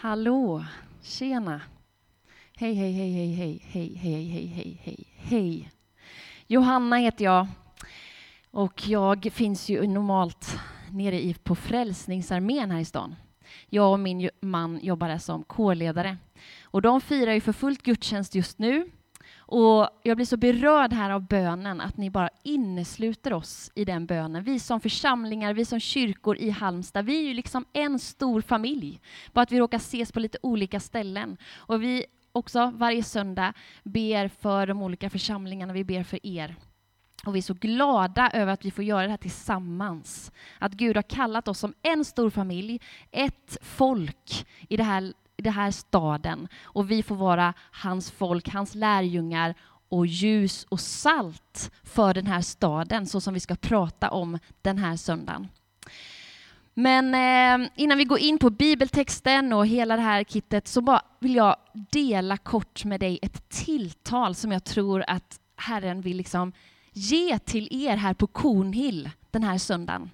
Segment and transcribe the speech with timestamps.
[0.00, 0.64] Hallå,
[1.02, 1.60] tjena.
[2.56, 5.70] Hej, hej, hej, hej, hej, hej, hej, hej, hej, hej, hej.
[6.46, 7.46] Johanna heter jag
[8.50, 10.58] och jag finns ju normalt
[10.90, 13.16] nere i, på Frälsningsarmén här i stan.
[13.68, 16.16] Jag och min man jobbar där som kårledare
[16.62, 18.90] och de firar ju för fullt gudstjänst just nu
[19.50, 24.06] och jag blir så berörd här av bönen, att ni bara innesluter oss i den
[24.06, 24.44] bönen.
[24.44, 29.00] Vi som församlingar, vi som kyrkor i Halmstad, vi är ju liksom en stor familj.
[29.32, 31.36] Bara att vi råkar ses på lite olika ställen.
[31.56, 36.56] Och vi också varje söndag ber för de olika församlingarna, vi ber för er.
[37.26, 40.32] Och vi är så glada över att vi får göra det här tillsammans.
[40.58, 45.12] Att Gud har kallat oss som en stor familj, ett folk i det här
[45.42, 49.54] den här staden och vi får vara hans folk, hans lärjungar
[49.88, 54.78] och ljus och salt för den här staden, så som vi ska prata om den
[54.78, 55.48] här söndagen.
[56.74, 61.02] Men eh, innan vi går in på bibeltexten och hela det här kittet så bara
[61.18, 61.56] vill jag
[61.90, 66.52] dela kort med dig ett tilltal som jag tror att Herren vill liksom
[66.92, 70.10] ge till er här på Kornhill den här söndagen.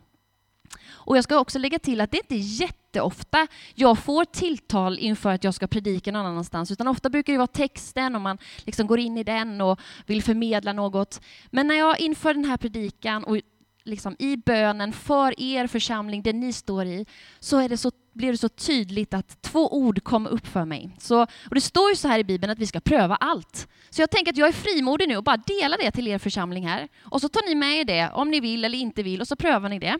[0.93, 5.31] Och jag ska också lägga till att det inte är jätteofta jag får tilltal inför
[5.31, 8.87] att jag ska predika någon annanstans, utan ofta brukar det vara texten och man liksom
[8.87, 11.20] går in i den och vill förmedla något.
[11.51, 13.41] Men när jag inför den här predikan och
[13.85, 17.07] liksom i bönen för er församling, det ni står i,
[17.41, 20.97] så, är det så blir det så tydligt att två ord kom upp för mig.
[20.98, 23.69] Så, och det står ju så här i Bibeln att vi ska pröva allt.
[23.91, 26.67] Så jag tänker att jag är frimodig nu och bara delar det till er församling
[26.67, 26.89] här.
[27.03, 29.37] Och så tar ni med er det, om ni vill eller inte vill, och så
[29.37, 29.98] prövar ni det.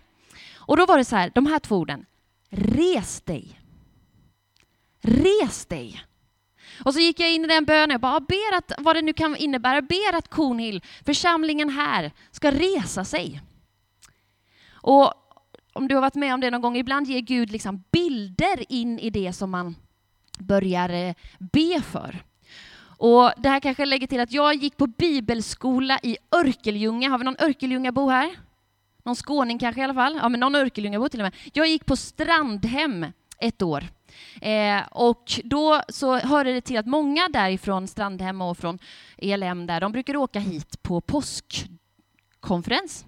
[0.67, 2.07] Och då var det så här, de här två orden.
[2.51, 3.61] Res dig.
[5.01, 6.05] Res dig.
[6.84, 9.12] Och så gick jag in i den bönen och bara ber att, vad det nu
[9.12, 13.41] kan innebära, ber att Kornhill, församlingen här, ska resa sig.
[14.73, 15.12] Och
[15.73, 18.98] om du har varit med om det någon gång, ibland ger Gud liksom bilder in
[18.98, 19.77] i det som man
[20.39, 22.25] börjar eh, be för.
[22.97, 27.11] Och det här kanske lägger till att jag gick på bibelskola i Örkelljunga.
[27.11, 28.36] Har vi någon Örkelljungabo här?
[29.05, 30.19] Någon skåning kanske i alla fall.
[30.23, 31.35] Ja, men någon Örkelljungabo till och med.
[31.53, 33.07] Jag gick på Strandhem
[33.39, 33.85] ett år.
[34.41, 38.79] Eh, och då så hörde det till att många därifrån Strandhem och från
[39.19, 43.07] ELM där, de brukar åka hit på påskkonferens.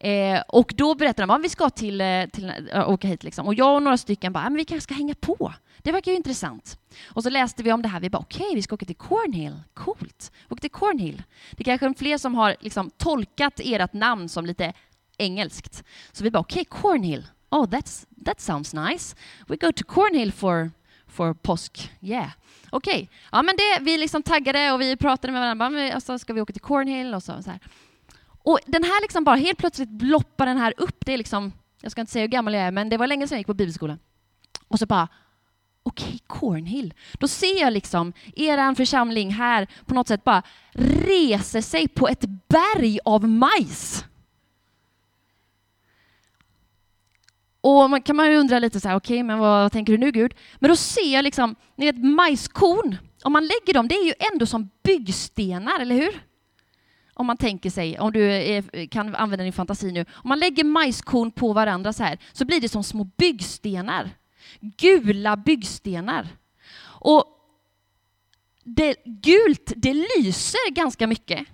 [0.00, 3.24] Eh, och då berättade de att vi ska till, eh, till, äh, åka hit.
[3.24, 3.46] Liksom.
[3.46, 5.54] Och jag och några stycken bara, men vi kanske ska hänga på.
[5.78, 6.78] Det verkar ju intressant.
[7.06, 8.00] Och så läste vi om det här.
[8.00, 9.60] Vi bara, okej, okay, vi ska åka till Cornhill.
[9.74, 10.32] Coolt.
[10.48, 11.22] Åka till Cornhill.
[11.50, 14.72] Det är kanske är fler som har liksom, tolkat ert namn som lite
[15.18, 15.84] engelskt.
[16.12, 17.26] Så vi bara, okej, okay, Cornhill.
[17.50, 19.16] Oh, that's, that sounds nice.
[19.46, 20.70] We go to Cornhill for,
[21.06, 21.90] for påsk.
[22.00, 22.30] Yeah.
[22.70, 22.94] Okej.
[22.94, 23.08] Okay.
[23.32, 25.70] Ja, men det, vi liksom taggade och vi pratade med varandra.
[25.70, 27.14] Bara, alltså, ska vi åka till Cornhill?
[27.14, 27.60] Och så, så här.
[28.42, 31.06] Och den här liksom bara helt plötsligt bloppar den här upp.
[31.06, 31.52] Det är liksom,
[31.82, 33.46] jag ska inte säga hur gammal jag är, men det var länge sedan jag gick
[33.46, 33.98] på bibelskolan.
[34.68, 35.08] Och så bara,
[35.82, 36.94] okej, okay, Cornhill.
[37.12, 40.42] Då ser jag liksom er församling här på något sätt bara
[41.06, 44.04] reser sig på ett berg av majs.
[47.60, 49.92] Och man kan man ju undra lite så här, okej, okay, men vad, vad, tänker
[49.92, 50.34] du nu Gud?
[50.58, 54.14] Men då ser jag liksom, ni vet majskorn, om man lägger dem, det är ju
[54.32, 56.29] ändå som byggstenar, eller hur?
[57.20, 60.64] Om man tänker sig, om du är, kan använda din fantasi nu, om man lägger
[60.64, 64.10] majskorn på varandra så här, så blir det som små byggstenar.
[64.60, 66.28] Gula byggstenar.
[66.82, 67.24] Och
[68.64, 71.46] det, gult, det lyser ganska mycket.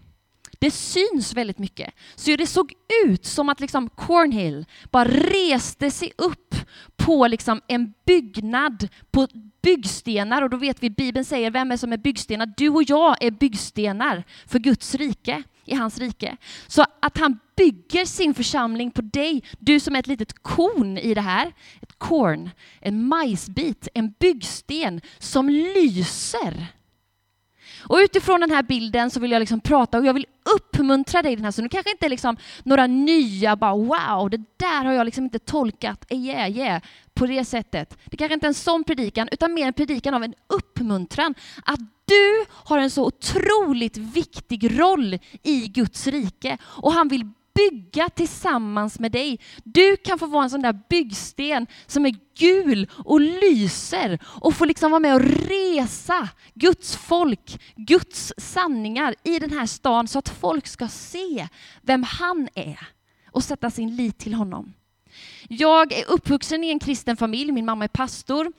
[0.58, 1.94] Det syns väldigt mycket.
[2.14, 2.72] Så det såg
[3.04, 6.54] ut som att liksom Cornhill bara reste sig upp
[6.96, 9.28] på liksom en byggnad, på
[9.62, 10.42] byggstenar.
[10.42, 12.52] Och då vet vi, Bibeln säger, vem är som är byggstenar?
[12.56, 16.36] Du och jag är byggstenar för Guds rike i hans rike.
[16.66, 21.14] Så att han bygger sin församling på dig, du som är ett litet korn i
[21.14, 22.50] det här, ett korn,
[22.80, 26.66] en majsbit, en byggsten som lyser.
[27.88, 31.36] Och utifrån den här bilden så vill jag liksom prata och jag vill uppmuntra dig
[31.36, 31.68] den här stunden.
[31.68, 36.04] kanske inte är liksom några nya, bara wow, det där har jag liksom inte tolkat,
[36.08, 36.82] eh, yeah, yeah,
[37.14, 37.98] på det sättet.
[38.04, 41.34] Det kanske inte är en sån predikan, utan mer en predikan av en uppmuntran.
[41.64, 48.08] Att du har en så otroligt viktig roll i Guds rike och han vill bygga
[48.08, 49.40] tillsammans med dig.
[49.64, 54.64] Du kan få vara en sån där byggsten som är gul och lyser och få
[54.64, 60.28] liksom vara med och resa Guds folk, Guds sanningar i den här stan så att
[60.28, 61.48] folk ska se
[61.82, 62.88] vem han är
[63.30, 64.72] och sätta sin lit till honom.
[65.48, 68.52] Jag är uppvuxen i en kristen familj, min mamma är pastor,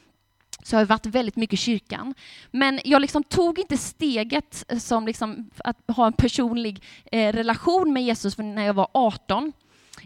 [0.63, 2.13] så jag har varit väldigt mycket i kyrkan.
[2.51, 7.93] Men jag liksom tog inte steget eh, som liksom att ha en personlig eh, relation
[7.93, 9.53] med Jesus när jag var 18.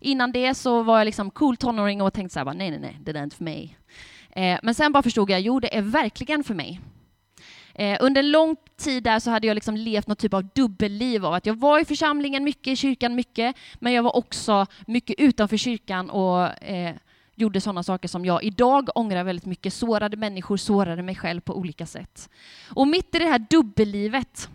[0.02, 2.98] Innan det så var jag liksom cool tonåring och tänkte så här, nej, nej, nej,
[3.02, 3.78] det där är inte för mig.
[4.30, 6.80] Eh, men sen bara förstod jag, jo det är verkligen för mig.
[7.76, 11.26] Eh, under en lång tid där så hade jag liksom levt något typ av dubbelliv
[11.26, 15.16] av att jag var i församlingen mycket, i kyrkan mycket, men jag var också mycket
[15.20, 16.96] utanför kyrkan och eh,
[17.42, 21.58] gjorde sådana saker som jag idag ångrar väldigt mycket, sårade människor, sårade mig själv på
[21.58, 22.30] olika sätt.
[22.70, 24.50] Och mitt i det här dubbellivet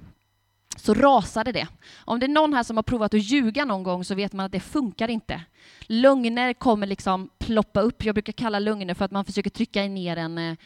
[0.77, 1.69] så rasade det.
[1.97, 4.47] Om det är någon här som har provat att ljuga någon gång så vet man
[4.47, 5.41] att det funkar inte.
[5.81, 8.05] Lögner kommer liksom ploppa upp.
[8.05, 10.57] Jag brukar kalla lögner för att man försöker trycka ner en, eh,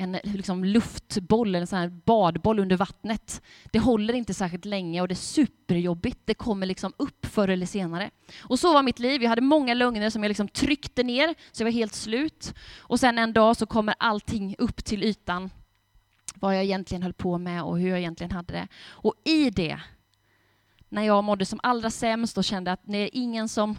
[0.00, 3.42] en liksom luftboll, en sån här badboll under vattnet.
[3.70, 6.18] Det håller inte särskilt länge och det är superjobbigt.
[6.24, 8.10] Det kommer liksom upp förr eller senare.
[8.40, 9.22] Och så var mitt liv.
[9.22, 12.54] Jag hade många lögner som jag liksom tryckte ner så jag var helt slut.
[12.78, 15.50] Och sen en dag så kommer allting upp till ytan.
[16.34, 18.68] Vad jag egentligen höll på med och hur jag egentligen hade det.
[18.88, 19.80] Och i det
[20.88, 23.76] när jag mådde som allra sämst och kände att det är ingen som...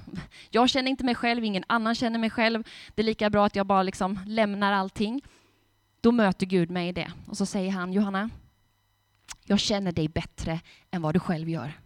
[0.50, 2.63] Jag känner inte mig själv, ingen annan känner mig själv.
[2.95, 5.21] Det är lika bra att jag bara liksom lämnar allting.
[6.01, 8.30] Då möter Gud mig i det och så säger han, Johanna,
[9.45, 10.59] jag känner dig bättre
[10.92, 11.80] än vad du själv gör.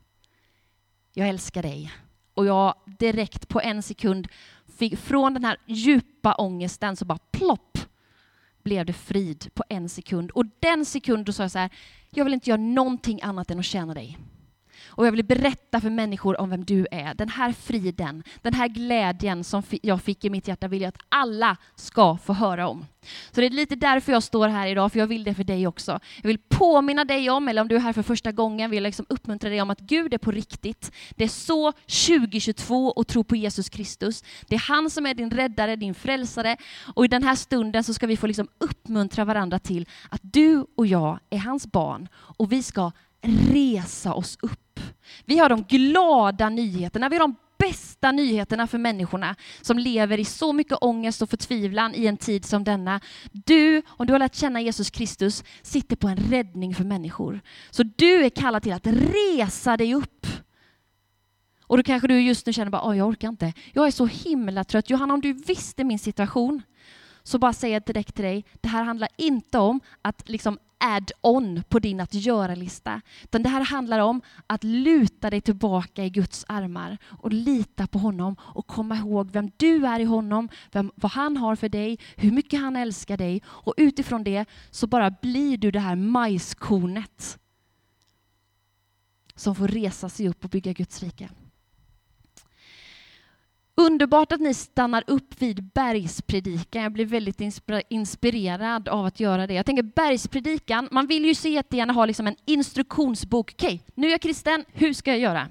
[1.13, 1.91] Jag älskar dig.
[2.33, 4.27] Och jag direkt på en sekund
[4.77, 7.77] fick, från den här djupa ångesten så bara plopp
[8.63, 10.31] blev det frid på en sekund.
[10.31, 11.69] Och den sekunden sa jag så här,
[12.09, 14.17] jag vill inte göra någonting annat än att tjäna dig.
[14.97, 17.13] Och jag vill berätta för människor om vem du är.
[17.13, 21.01] Den här friden, den här glädjen som jag fick i mitt hjärta vill jag att
[21.09, 22.85] alla ska få höra om.
[23.31, 25.67] Så det är lite därför jag står här idag, för jag vill det för dig
[25.67, 25.99] också.
[26.21, 28.89] Jag vill påminna dig om, eller om du är här för första gången, vill jag
[28.89, 30.91] liksom uppmuntra dig om att Gud är på riktigt.
[31.09, 34.23] Det är så 2022 att tro på Jesus Kristus.
[34.47, 36.57] Det är han som är din räddare, din frälsare.
[36.95, 40.65] Och i den här stunden så ska vi få liksom uppmuntra varandra till att du
[40.75, 44.64] och jag är hans barn och vi ska resa oss upp.
[45.25, 50.25] Vi har de glada nyheterna, vi har de bästa nyheterna för människorna som lever i
[50.25, 52.99] så mycket ångest och förtvivlan i en tid som denna.
[53.31, 57.41] Du, om du har lärt känna Jesus Kristus, sitter på en räddning för människor.
[57.69, 60.27] Så du är kallad till att resa dig upp.
[61.67, 63.53] Och då kanske du just nu känner bara, jag orkar inte.
[63.73, 64.89] Jag är så himla trött.
[64.89, 66.61] Johanna, om du visste min situation,
[67.25, 71.63] så bara säger jag direkt till dig, det här handlar inte om att liksom add-on
[71.69, 73.01] på din att göra-lista.
[73.23, 77.99] Utan det här handlar om att luta dig tillbaka i Guds armar och lita på
[77.99, 81.99] honom och komma ihåg vem du är i honom, vem, vad han har för dig,
[82.15, 83.41] hur mycket han älskar dig.
[83.47, 87.39] Och utifrån det så bara blir du det här majskornet
[89.35, 91.29] som får resa sig upp och bygga Guds rike.
[93.77, 96.83] Underbart att ni stannar upp vid bergspredikan.
[96.83, 97.41] Jag blir väldigt
[97.89, 99.53] inspirerad av att göra det.
[99.53, 103.51] Jag tänker bergspredikan, man vill ju så jättegärna ha liksom en instruktionsbok.
[103.55, 105.47] Okej, nu är jag kristen, hur ska jag göra?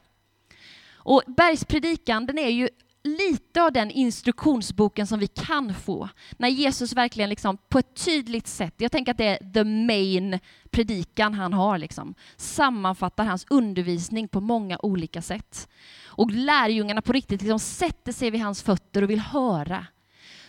[0.94, 2.68] Och bergspredikan, den är ju
[3.04, 6.08] lite av den instruktionsboken som vi kan få
[6.38, 10.38] när Jesus verkligen liksom på ett tydligt sätt, jag tänker att det är the main
[10.70, 15.68] predikan han har, liksom, sammanfattar hans undervisning på många olika sätt.
[16.06, 19.86] Och lärjungarna på riktigt liksom sätter sig vid hans fötter och vill höra.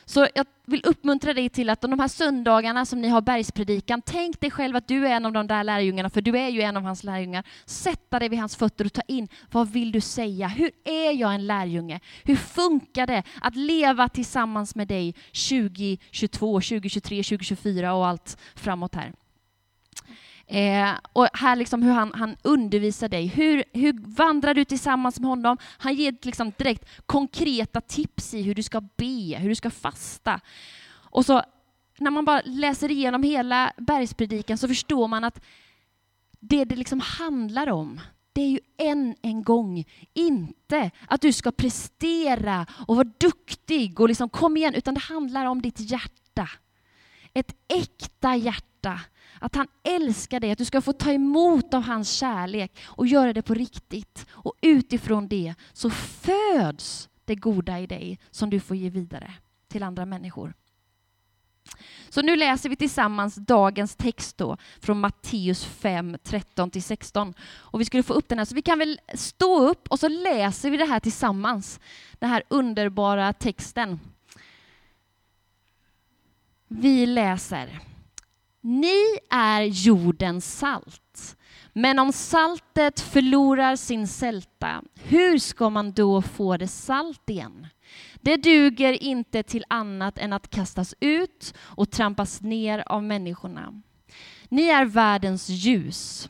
[0.05, 4.39] Så jag vill uppmuntra dig till att de här söndagarna som ni har bergspredikan, tänk
[4.39, 6.77] dig själv att du är en av de där lärjungarna, för du är ju en
[6.77, 7.43] av hans lärjungar.
[7.65, 10.47] Sätta dig vid hans fötter och ta in, vad vill du säga?
[10.47, 11.99] Hur är jag en lärjunge?
[12.23, 15.15] Hur funkar det att leva tillsammans med dig
[15.49, 19.13] 2022, 2023, 2024 och allt framåt här?
[20.47, 23.27] Eh, och här liksom hur han, han undervisar dig.
[23.27, 25.57] Hur, hur vandrar du tillsammans med honom?
[25.77, 30.39] Han ger liksom direkt konkreta tips i hur du ska be, hur du ska fasta.
[30.93, 31.43] Och så
[31.99, 35.43] när man bara läser igenom hela bergspredikan så förstår man att
[36.39, 38.01] det det liksom handlar om,
[38.33, 44.07] det är ju än en gång inte att du ska prestera och vara duktig och
[44.07, 46.49] liksom kom igen, utan det handlar om ditt hjärta.
[47.33, 48.99] Ett äkta hjärta
[49.39, 53.33] att han älskar dig, att du ska få ta emot av hans kärlek och göra
[53.33, 54.25] det på riktigt.
[54.31, 59.33] Och utifrån det så föds det goda i dig som du får ge vidare
[59.67, 60.53] till andra människor.
[62.09, 67.33] Så nu läser vi tillsammans dagens text då, från Matteus 5, 13-16.
[67.43, 70.07] Och vi skulle få upp den här, så vi kan väl stå upp och så
[70.07, 71.79] läser vi det här tillsammans.
[72.13, 73.99] Den här underbara texten.
[76.67, 77.79] Vi läser.
[78.67, 81.37] Ni är jordens salt.
[81.73, 87.67] Men om saltet förlorar sin sälta, hur ska man då få det salt igen?
[88.21, 93.81] Det duger inte till annat än att kastas ut och trampas ner av människorna.
[94.49, 96.29] Ni är världens ljus.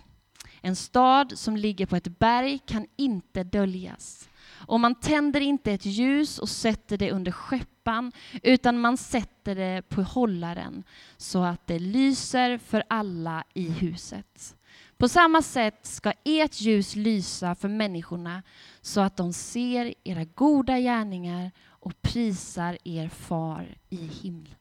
[0.61, 4.29] En stad som ligger på ett berg kan inte döljas.
[4.67, 8.11] Och man tänder inte ett ljus och sätter det under skeppan,
[8.43, 10.83] utan man sätter det på hållaren
[11.17, 14.55] så att det lyser för alla i huset.
[14.97, 18.43] På samma sätt ska ert ljus lysa för människorna
[18.81, 24.55] så att de ser era goda gärningar och prisar er far i himlen.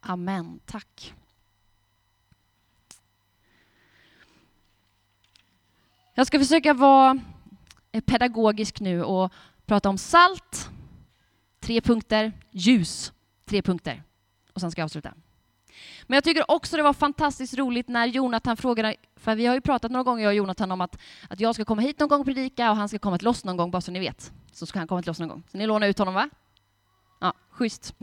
[0.00, 0.60] Amen.
[0.66, 1.14] Tack.
[6.14, 7.20] Jag ska försöka vara
[8.00, 9.32] pedagogisk nu och
[9.66, 10.70] prata om salt,
[11.60, 13.12] tre punkter, ljus,
[13.44, 14.02] tre punkter.
[14.52, 15.14] Och sen ska jag avsluta.
[16.06, 19.60] Men jag tycker också det var fantastiskt roligt när Jonathan frågade, för vi har ju
[19.60, 20.98] pratat några gånger jag och Jonathan om att,
[21.28, 23.44] att jag ska komma hit någon gång och predika och han ska komma till oss
[23.44, 24.32] någon gång, bara så ni vet.
[24.52, 25.42] Så ska han komma till oss någon gång.
[25.52, 26.30] Så ni lånar ut honom va?
[27.20, 27.94] Ja, schysst.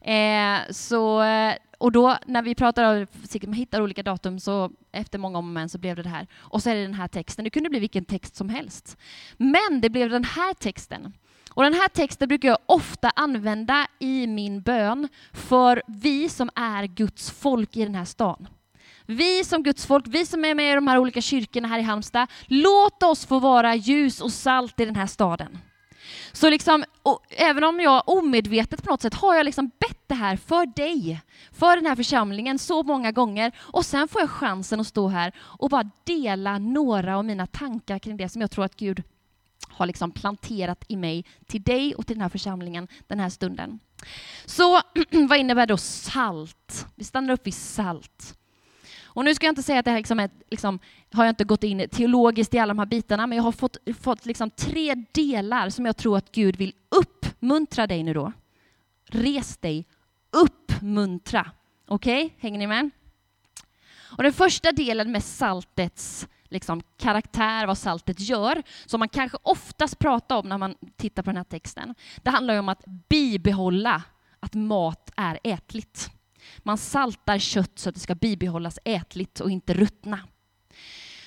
[0.00, 3.06] Eh, så, eh, och då när vi pratar
[3.46, 6.26] man hittar olika datum så efter många om men så blev det det här.
[6.36, 7.44] Och så är det den här texten.
[7.44, 8.96] Det kunde bli vilken text som helst.
[9.36, 11.12] Men det blev den här texten.
[11.50, 16.84] Och den här texten brukar jag ofta använda i min bön för vi som är
[16.84, 18.48] Guds folk i den här stan.
[19.06, 21.82] Vi som Guds folk, vi som är med i de här olika kyrkorna här i
[21.82, 25.58] Halmstad, låt oss få vara ljus och salt i den här staden.
[26.32, 26.84] Så liksom,
[27.30, 31.20] även om jag omedvetet på något sätt har jag liksom bett det här för dig,
[31.52, 35.32] för den här församlingen så många gånger och sen får jag chansen att stå här
[35.38, 39.02] och bara dela några av mina tankar kring det som jag tror att Gud
[39.68, 43.78] har liksom planterat i mig till dig och till den här församlingen den här stunden.
[44.44, 44.80] Så
[45.28, 46.86] vad innebär då salt?
[46.94, 48.38] Vi stannar upp vid salt.
[49.18, 50.78] Och nu ska jag inte säga att det här liksom är, liksom,
[51.12, 53.76] har jag inte gått in teologiskt i alla de här bitarna, men jag har fått,
[54.00, 58.32] fått liksom tre delar som jag tror att Gud vill uppmuntra dig nu då.
[59.06, 59.86] Res dig,
[60.30, 61.50] uppmuntra.
[61.88, 62.36] Okej, okay?
[62.40, 62.90] hänger ni med?
[64.16, 69.98] Och den första delen med saltets liksom, karaktär, vad saltet gör, som man kanske oftast
[69.98, 71.94] pratar om när man tittar på den här texten.
[72.22, 74.02] Det handlar ju om att bibehålla
[74.40, 76.10] att mat är ätligt.
[76.58, 80.20] Man saltar kött så att det ska bibehållas ätligt och inte ruttna.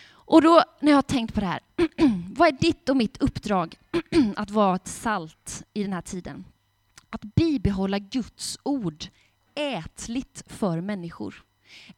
[0.10, 1.60] Och då när jag har tänkt på det här,
[2.36, 3.76] vad är ditt och mitt uppdrag
[4.36, 6.46] att vara ett salt i den här tiden?
[7.10, 9.06] Att bibehålla Guds ord
[9.56, 11.44] ätligt för människor.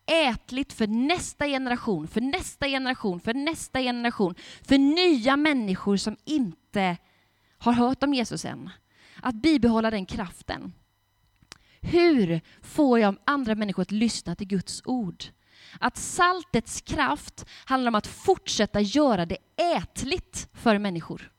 [0.05, 6.97] Ätligt för nästa generation, för nästa generation, för nästa generation, för nya människor som inte
[7.57, 8.69] har hört om Jesus än.
[9.21, 10.73] Att bibehålla den kraften.
[11.83, 15.23] Hur får jag andra människor att lyssna till Guds ord?
[15.79, 19.37] Att saltets kraft handlar om att fortsätta göra det
[19.75, 21.31] ätligt för människor.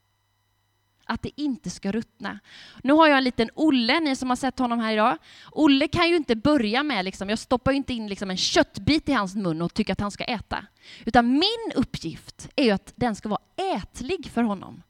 [1.06, 2.38] Att det inte ska ruttna.
[2.82, 5.18] Nu har jag en liten Olle, ni som har sett honom här idag.
[5.52, 9.08] Olle kan ju inte börja med, liksom, jag stoppar ju inte in liksom en köttbit
[9.08, 10.66] i hans mun och tycker att han ska äta.
[11.04, 13.42] Utan min uppgift är ju att den ska vara
[13.76, 14.82] ätlig för honom.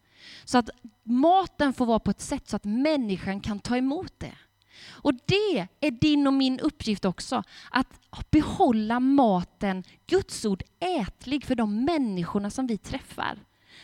[0.44, 0.70] Så att
[1.02, 4.34] maten får vara på ett sätt så att människan kan ta emot det.
[4.90, 11.54] Och det är din och min uppgift också, att behålla maten, Guds ord, ätlig för
[11.54, 13.38] de människorna som vi träffar.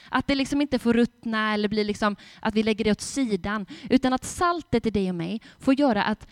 [0.08, 3.66] Att det liksom inte får ruttna eller bli liksom att vi lägger det åt sidan,
[3.90, 6.28] utan att saltet i dig och mig får göra att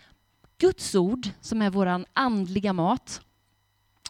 [0.57, 3.21] Guds ord, som är vår andliga mat,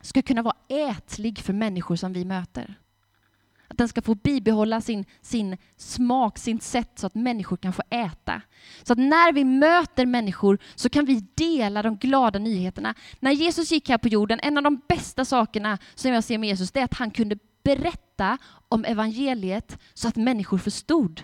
[0.01, 2.75] ska kunna vara ätlig för människor som vi möter.
[3.69, 7.81] Att den ska få bibehålla sin, sin smak, sin sätt så att människor kan få
[7.89, 8.41] äta.
[8.83, 12.95] Så att när vi möter människor så kan vi dela de glada nyheterna.
[13.19, 16.49] När Jesus gick här på jorden, en av de bästa sakerna som jag ser med
[16.49, 18.37] Jesus, det är att han kunde berätta
[18.69, 21.21] om evangeliet så att människor förstod.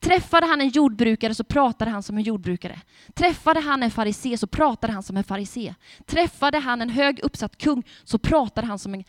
[0.00, 2.80] Träffade han en jordbrukare så pratade han som en jordbrukare.
[3.14, 5.74] Träffade han en farisé så pratade han som en farisé.
[6.06, 9.04] Träffade han en hög uppsatt kung så pratade han som en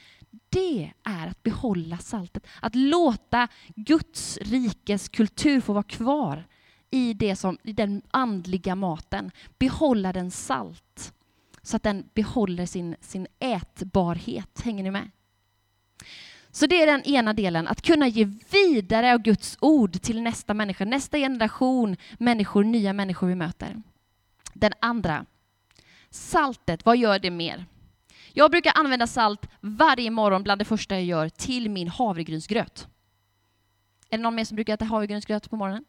[0.49, 2.47] det är att behålla saltet.
[2.61, 6.47] Att låta Guds rikes kultur få vara kvar
[6.91, 9.31] i, det som, i den andliga maten.
[9.57, 11.13] Behålla den salt.
[11.61, 14.61] Så att den behåller sin, sin ätbarhet.
[14.61, 15.11] Hänger ni med?
[16.51, 20.53] Så det är den ena delen, att kunna ge vidare av Guds ord till nästa
[20.53, 23.81] människa, nästa generation människor, nya människor vi möter.
[24.53, 25.25] Den andra,
[26.09, 27.65] saltet, vad gör det mer?
[28.33, 32.87] Jag brukar använda salt varje morgon bland det första jag gör till min havregrynsgröt.
[34.09, 35.85] Är det någon mer som brukar äta havregrynsgröt på morgonen?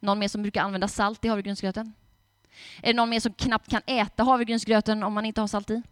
[0.00, 1.92] Någon mer som brukar använda salt i havregrynsgröten?
[2.82, 5.82] Är det någon mer som knappt kan äta havregrynsgröten om man inte har salt i?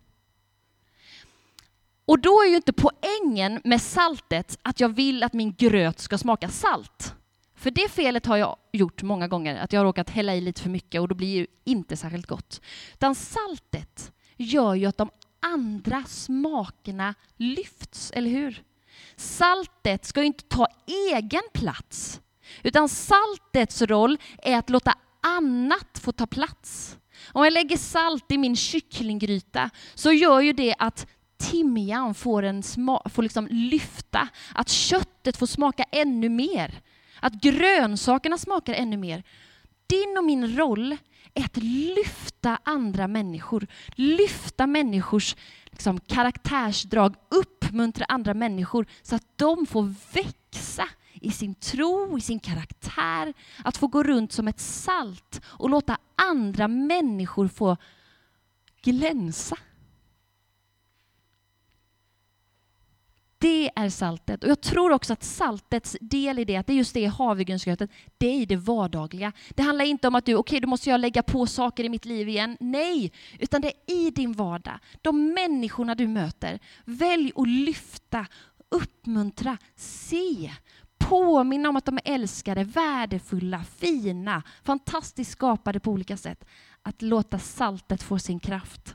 [2.04, 6.18] Och då är ju inte poängen med saltet att jag vill att min gröt ska
[6.18, 7.14] smaka salt.
[7.54, 10.62] För det felet har jag gjort många gånger, att jag har råkat hälla i lite
[10.62, 12.60] för mycket och då blir det inte särskilt gott.
[12.94, 15.10] Utan saltet gör ju att de
[15.44, 18.62] andra smakerna lyfts, eller hur?
[19.16, 22.20] Saltet ska ju inte ta egen plats,
[22.62, 26.98] Utan saltets roll är att låta annat få ta plats.
[27.32, 32.62] Om jag lägger salt i min kycklinggryta så gör ju det att timjan får, en
[32.62, 36.82] sma- får liksom lyfta, att köttet får smaka ännu mer,
[37.20, 39.22] att grönsakerna smakar ännu mer.
[39.86, 40.96] Din och min roll
[41.34, 49.66] är att lyfta andra människor, lyfta människors liksom, karaktärsdrag, uppmuntra andra människor så att de
[49.66, 55.40] får växa i sin tro, i sin karaktär, att få gå runt som ett salt
[55.44, 57.76] och låta andra människor få
[58.82, 59.56] glänsa.
[63.44, 64.44] Det är saltet.
[64.44, 67.18] Och jag tror också att saltets del i det, att det är just det havregrynsgrötet,
[67.18, 69.32] havregrynsgröten, det är i det vardagliga.
[69.50, 71.88] Det handlar inte om att du, okej, okay, då måste jag lägga på saker i
[71.88, 72.56] mitt liv igen.
[72.60, 74.78] Nej, utan det är i din vardag.
[75.02, 76.58] De människorna du möter.
[76.84, 78.26] Välj att lyfta,
[78.68, 80.52] uppmuntra, se,
[80.98, 86.44] påminna om att de är älskade, värdefulla, fina, fantastiskt skapade på olika sätt.
[86.82, 88.94] Att låta saltet få sin kraft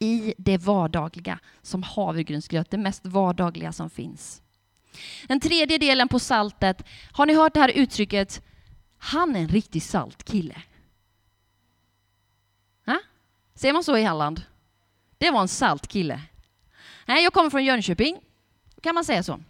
[0.00, 4.42] i det vardagliga som havregrynsgröt, det mest vardagliga som finns.
[5.28, 8.42] Den tredje delen på saltet, har ni hört det här uttrycket
[8.98, 10.62] han är en riktigt salt kille?
[12.86, 13.00] Ha?
[13.54, 14.42] Ser man så i Halland?
[15.18, 16.20] Det var en salt kille.
[17.06, 18.20] Nej, jag kommer från Jönköping.
[18.74, 19.40] Då kan man säga så.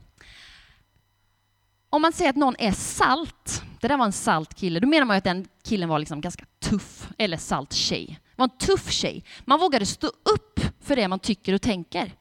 [1.90, 5.06] Om man säger att någon är salt, det där var en salt kille, då menar
[5.06, 9.24] man att den killen var liksom ganska tuff, eller salt tjej var en tuff tjej.
[9.44, 12.12] Man vågade stå upp för det man tycker och tänker.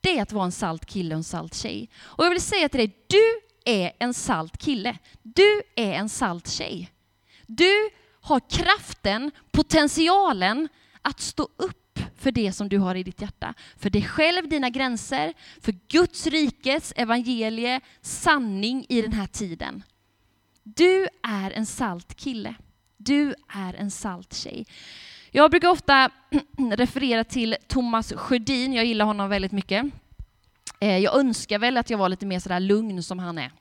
[0.00, 1.88] Det är att vara en salt kille och en salt tjej.
[2.00, 3.40] Och jag vill säga till dig, du
[3.72, 4.98] är en salt kille.
[5.22, 6.92] Du är en salt tjej.
[7.46, 7.90] Du
[8.20, 10.68] har kraften, potentialen
[11.02, 13.54] att stå upp för det som du har i ditt hjärta.
[13.76, 19.82] För dig själv, dina gränser, för Guds rikes evangelie, sanning i den här tiden.
[20.62, 22.54] Du är en salt kille.
[22.96, 24.66] Du är en salt tjej.
[25.34, 26.10] Jag brukar ofta
[26.76, 29.86] referera till Thomas Sjödin, jag gillar honom väldigt mycket.
[30.80, 33.52] Eh, jag önskar väl att jag var lite mer sådär lugn som han är.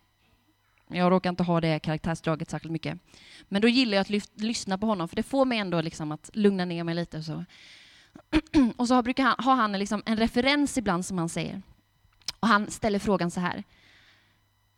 [0.88, 3.00] Jag råkar inte ha det karaktärsdraget särskilt mycket.
[3.44, 6.30] Men då gillar jag att lyssna på honom, för det får mig ändå liksom att
[6.34, 7.18] lugna ner mig lite.
[7.18, 7.46] Och så,
[8.78, 11.62] och så brukar han, har han liksom en referens ibland som han säger.
[12.40, 13.64] Och han ställer frågan så här.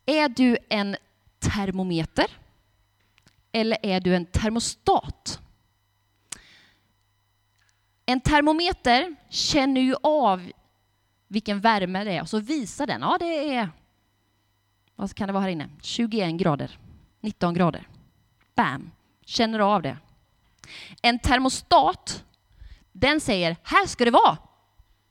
[0.06, 0.96] Är du en
[1.40, 2.26] termometer?
[3.52, 5.43] Eller är du en termostat?
[8.06, 10.52] En termometer känner ju av
[11.28, 13.70] vilken värme det är och så visar den, ja det är,
[14.96, 16.80] vad kan det vara här inne, 21 grader,
[17.22, 17.88] 19 grader.
[18.56, 18.92] Bam,
[19.26, 19.98] känner av det.
[21.02, 22.24] En termostat,
[22.92, 24.38] den säger, här ska det vara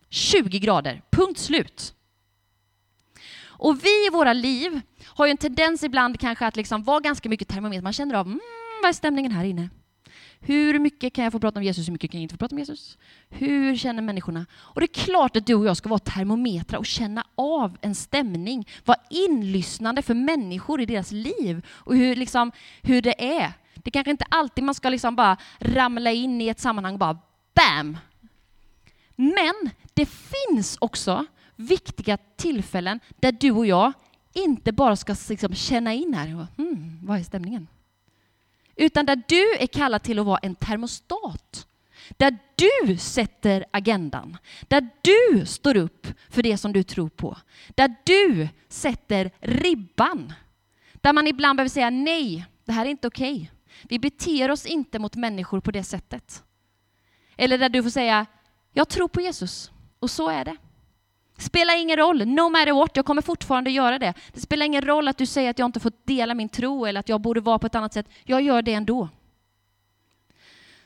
[0.09, 1.95] 20 grader, punkt slut.
[3.63, 7.29] Och vi i våra liv har ju en tendens ibland kanske att liksom vara ganska
[7.29, 7.83] mycket termometer.
[7.83, 8.41] Man känner av, mm,
[8.83, 9.71] vad är stämningen här inne?
[10.45, 12.55] Hur mycket kan jag få prata om Jesus, hur mycket kan jag inte få prata
[12.55, 12.99] om Jesus?
[13.29, 14.47] Hur känner människorna?
[14.53, 17.95] Och det är klart att du och jag ska vara termometrar och känna av en
[17.95, 22.53] stämning, vara inlyssnande för människor i deras liv och hur, liksom,
[22.83, 23.53] hur det är.
[23.75, 27.19] Det kanske inte alltid man ska liksom bara ramla in i ett sammanhang och bara
[27.55, 27.99] BAM!
[29.17, 31.27] Men det finns också
[31.57, 33.93] viktiga tillfällen där du och jag
[34.33, 37.69] inte bara ska liksom känna in här, hmm, vad är stämningen?
[38.77, 41.67] Utan där du är kallad till att vara en termostat.
[42.17, 44.37] Där du sätter agendan,
[44.69, 47.39] där du står upp för det som du tror på,
[47.75, 50.33] där du sätter ribban.
[50.93, 53.35] Där man ibland behöver säga nej, det här är inte okej.
[53.35, 53.49] Okay.
[53.83, 56.43] Vi beter oss inte mot människor på det sättet.
[57.37, 58.27] Eller där du får säga,
[58.73, 60.57] jag tror på Jesus och så är det.
[61.43, 64.15] Spelar ingen roll, no matter what, jag kommer fortfarande göra det.
[64.33, 67.01] Det spelar ingen roll att du säger att jag inte får dela min tro eller
[67.01, 68.09] att jag borde vara på ett annat sätt.
[68.25, 69.09] Jag gör det ändå.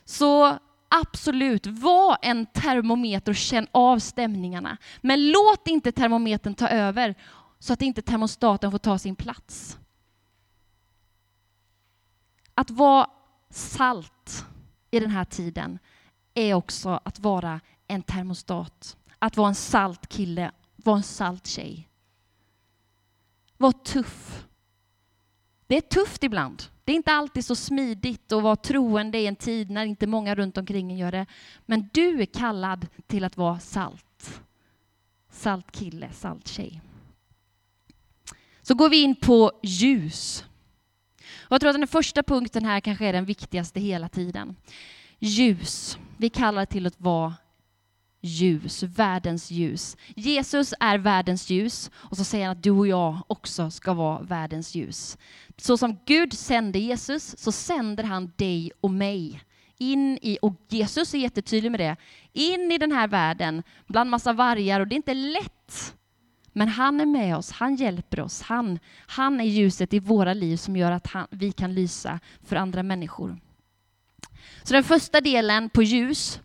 [0.05, 4.77] Så absolut, var en termometer och känn av stämningarna.
[5.01, 7.14] Men låt inte termometern ta över
[7.59, 9.79] så att inte termostaten får ta sin plats.
[12.55, 13.11] Att vara
[13.51, 14.45] salt
[14.90, 15.79] i den här tiden
[16.35, 21.88] är också att vara en termostat att vara en salt kille, vara en salt tjej.
[23.57, 24.46] Var tuff.
[25.66, 26.62] Det är tufft ibland.
[26.85, 30.35] Det är inte alltid så smidigt att vara troende i en tid när inte många
[30.35, 31.26] runt omkring gör det.
[31.66, 34.40] Men du är kallad till att vara salt.
[35.31, 36.81] Salt kille, salt tjej.
[38.62, 40.44] Så går vi in på ljus.
[41.20, 44.57] Och jag tror att den första punkten här kanske är den viktigaste hela tiden.
[45.18, 45.98] Ljus.
[46.16, 47.35] Vi kallar det till att vara
[48.26, 49.96] ljus, världens ljus.
[50.16, 54.22] Jesus är världens ljus och så säger han att du och jag också ska vara
[54.22, 55.18] världens ljus.
[55.56, 59.42] Så som Gud sände Jesus så sänder han dig och mig
[59.78, 61.96] in i, och Jesus är jättetydlig med det,
[62.32, 65.94] in i den här världen bland massa vargar och det är inte lätt.
[66.52, 70.56] Men han är med oss, han hjälper oss, han, han är ljuset i våra liv
[70.56, 73.38] som gör att han, vi kan lysa för andra människor.
[74.62, 76.40] Så den första delen på ljus,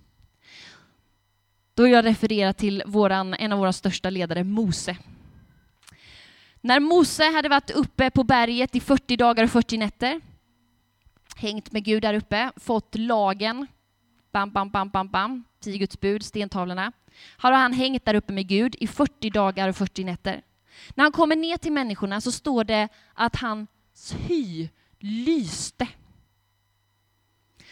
[1.73, 4.97] då jag refererar till våran, en av våra största ledare, Mose.
[6.61, 10.21] När Mose hade varit uppe på berget i 40 dagar och 40 nätter,
[11.35, 13.67] hängt med Gud där uppe, fått lagen,
[14.31, 16.91] bam, bam, bam, bam, bam, tio Guds bud, stentavlorna,
[17.37, 20.41] har han hängt där uppe med Gud i 40 dagar och 40 nätter.
[20.95, 25.87] När han kommer ner till människorna så står det att hans hy lyste.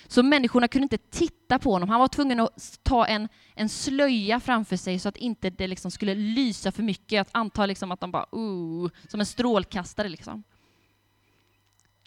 [0.09, 1.89] Så människorna kunde inte titta på honom.
[1.89, 5.91] Han var tvungen att ta en, en slöja framför sig så att inte det liksom
[5.91, 7.11] skulle lysa för mycket.
[7.11, 10.09] Jag antar liksom att de bara uh, som en strålkastare.
[10.09, 10.43] Liksom.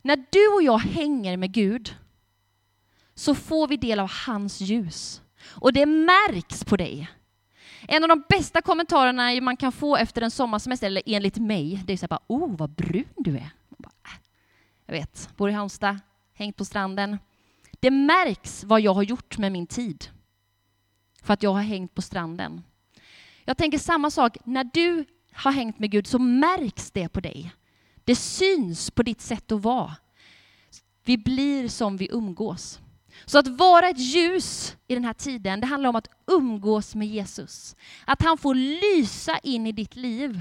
[0.02, 1.96] När du och jag hänger med Gud
[3.14, 5.22] så får vi del av hans ljus.
[5.44, 7.10] Och det märks på dig.
[7.88, 11.92] En av de bästa kommentarerna man kan få efter en sommarsemester, eller enligt mig, det
[11.92, 13.50] är så här bara, oh vad brun du är.
[13.68, 13.92] Bara.
[14.04, 14.20] Äh,
[14.86, 15.98] jag vet, bor i Halmstad,
[16.34, 17.18] hängt på stranden.
[17.82, 20.04] Det märks vad jag har gjort med min tid.
[21.22, 22.62] För att jag har hängt på stranden.
[23.44, 27.52] Jag tänker samma sak, när du har hängt med Gud så märks det på dig.
[28.04, 29.96] Det syns på ditt sätt att vara.
[31.04, 32.80] Vi blir som vi umgås.
[33.24, 37.08] Så att vara ett ljus i den här tiden, det handlar om att umgås med
[37.08, 37.76] Jesus.
[38.04, 40.40] Att han får lysa in i ditt liv.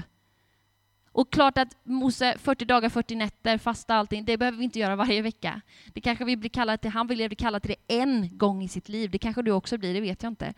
[1.12, 4.96] Och klart att Mose, 40 dagar, 40 nätter, fasta allting, det behöver vi inte göra
[4.96, 5.60] varje vecka.
[5.92, 8.68] Det kanske vi blir kallade till, han vill bli kallad till det en gång i
[8.68, 9.10] sitt liv.
[9.10, 10.54] Det kanske du också blir, det vet jag inte.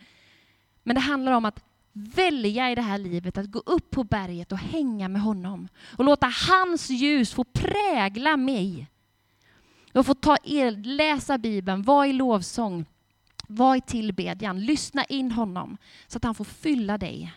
[0.83, 1.63] Men det handlar om att
[1.93, 5.67] välja i det här livet att gå upp på berget och hänga med honom.
[5.97, 8.87] Och låta hans ljus få prägla mig.
[9.91, 12.85] Jag får ta er, läsa Bibeln, vara i lovsång,
[13.47, 17.33] vara i tillbedjan, lyssna in honom så att han får fylla dig.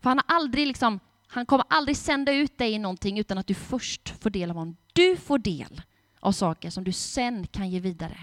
[0.00, 3.46] För han, har aldrig liksom, han kommer aldrig sända ut dig i någonting utan att
[3.46, 4.76] du först får del av honom.
[4.92, 5.82] Du får del
[6.20, 8.18] av saker som du sen kan ge vidare.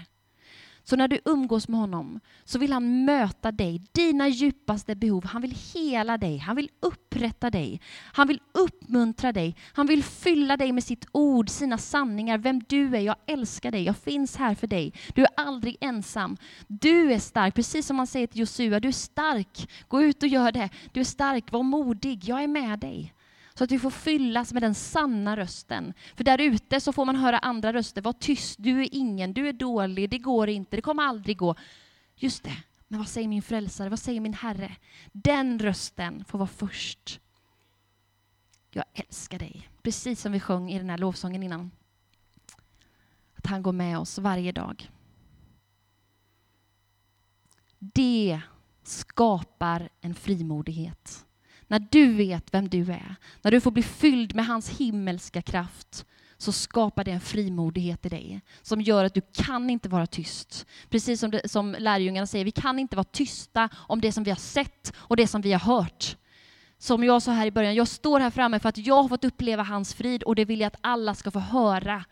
[0.84, 5.24] Så när du umgås med honom så vill han möta dig, dina djupaste behov.
[5.24, 7.80] Han vill hela dig, han vill upprätta dig,
[8.12, 12.96] han vill uppmuntra dig, han vill fylla dig med sitt ord, sina sanningar, vem du
[12.96, 13.00] är.
[13.00, 14.92] Jag älskar dig, jag finns här för dig.
[15.14, 16.36] Du är aldrig ensam.
[16.68, 19.70] Du är stark, precis som man säger till Josua, du är stark.
[19.88, 20.68] Gå ut och gör det.
[20.92, 23.13] Du är stark, var modig, jag är med dig.
[23.58, 25.94] Så att vi får fyllas med den sanna rösten.
[26.16, 28.02] För där ute så får man höra andra röster.
[28.02, 31.54] Var tyst, du är ingen, du är dålig, det går inte, det kommer aldrig gå.
[32.16, 32.56] Just det,
[32.88, 34.76] men vad säger min frälsare, vad säger min Herre?
[35.12, 37.20] Den rösten får vara först.
[38.70, 41.70] Jag älskar dig, precis som vi sjöng i den här lovsången innan.
[43.34, 44.90] Att han går med oss varje dag.
[47.78, 48.40] Det
[48.82, 51.26] skapar en frimodighet.
[51.74, 56.06] När du vet vem du är, när du får bli fylld med hans himmelska kraft,
[56.36, 60.66] så skapar det en frimodighet i dig som gör att du kan inte vara tyst.
[60.88, 64.30] Precis som, det, som lärjungarna säger, vi kan inte vara tysta om det som vi
[64.30, 66.16] har sett och det som vi har hört.
[66.78, 69.24] Som jag sa här i början, jag står här framme för att jag har fått
[69.24, 72.04] uppleva hans frid och det vill jag att alla ska få höra.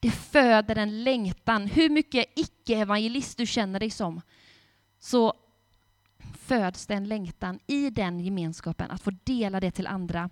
[0.00, 1.66] Det föder en längtan.
[1.66, 4.20] Hur mycket icke-evangelist du känner dig som,
[5.00, 5.34] så
[6.48, 10.30] föds det en längtan i den gemenskapen att få dela det till andra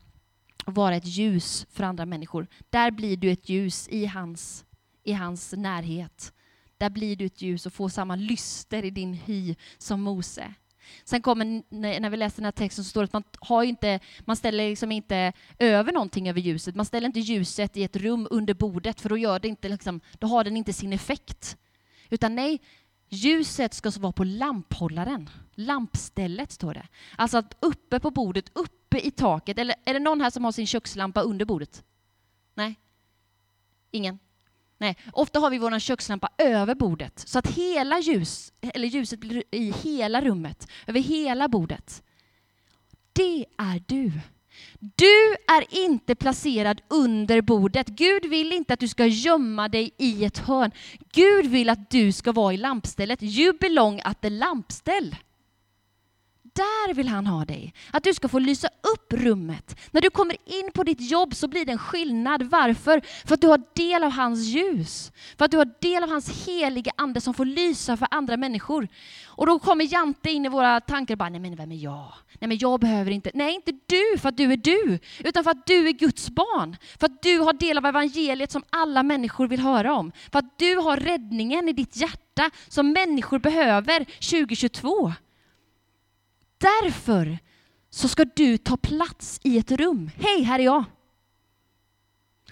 [0.66, 2.46] och vara ett ljus för andra människor.
[2.70, 4.64] Där blir du ett ljus i hans,
[5.04, 6.32] i hans närhet.
[6.78, 10.54] Där blir du ett ljus och får samma lyster i din hy som Mose.
[11.04, 11.62] Sen kommer,
[12.00, 14.68] när vi läser den här texten så står det att man, har inte, man ställer
[14.68, 16.74] liksom inte över någonting över ljuset.
[16.74, 20.00] Man ställer inte ljuset i ett rum under bordet för då, gör det inte liksom,
[20.18, 21.56] då har den inte sin effekt.
[22.10, 22.60] Utan nej,
[23.08, 26.86] Ljuset ska vara på lamphållaren, lampstället står det.
[27.16, 29.58] Alltså att uppe på bordet, uppe i taket.
[29.58, 31.84] Eller är det någon här som har sin kökslampa under bordet?
[32.54, 32.74] Nej?
[33.90, 34.18] Ingen?
[34.78, 34.96] Nej.
[35.12, 39.70] Ofta har vi vår kökslampa över bordet så att hela ljus, eller ljuset blir i
[39.70, 42.02] hela rummet, över hela bordet.
[43.12, 44.12] Det är du.
[44.78, 47.88] Du är inte placerad under bordet.
[47.88, 50.70] Gud vill inte att du ska gömma dig i ett hörn.
[51.12, 53.22] Gud vill att du ska vara i lampstället.
[53.22, 55.16] You belong at the lampställ
[56.56, 57.74] där vill han ha dig.
[57.90, 59.80] Att du ska få lysa upp rummet.
[59.90, 62.42] När du kommer in på ditt jobb så blir det en skillnad.
[62.42, 63.02] Varför?
[63.26, 65.12] För att du har del av hans ljus.
[65.38, 68.88] För att du har del av hans heliga ande som får lysa för andra människor.
[69.26, 72.12] Och då kommer Jante in i våra tankar och bara, nej men vem är jag?
[72.40, 75.50] Nej men jag behöver inte, nej inte du för att du är du, utan för
[75.50, 76.76] att du är Guds barn.
[76.98, 80.12] För att du har del av evangeliet som alla människor vill höra om.
[80.32, 85.12] För att du har räddningen i ditt hjärta som människor behöver 2022.
[86.58, 87.38] Därför
[87.90, 90.10] så ska du ta plats i ett rum.
[90.16, 90.84] Hej, här är jag.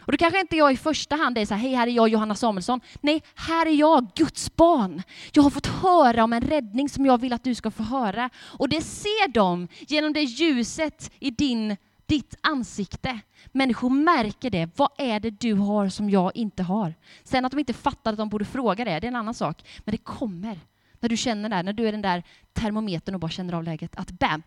[0.00, 2.08] Och då kanske inte jag i första hand är så här, hej här är jag
[2.08, 2.80] Johanna Samuelsson.
[3.00, 5.02] Nej, här är jag, Guds barn.
[5.32, 8.30] Jag har fått höra om en räddning som jag vill att du ska få höra.
[8.36, 13.20] Och det ser de genom det ljuset i din, ditt ansikte.
[13.52, 14.70] Människor märker det.
[14.76, 16.94] Vad är det du har som jag inte har?
[17.24, 19.64] Sen att de inte fattar att de borde fråga det, det är en annan sak.
[19.84, 20.60] Men det kommer.
[21.04, 23.96] När du känner det, när du är den där termometern och bara känner av läget.
[23.96, 24.42] Att bam,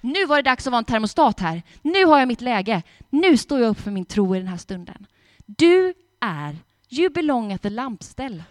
[0.00, 1.62] nu var det dags att vara en termostat här.
[1.82, 2.82] Nu har jag mitt läge.
[3.10, 5.06] Nu står jag upp för min tro i den här stunden.
[5.46, 6.56] Du är,
[6.90, 8.42] you belong at the lampställ.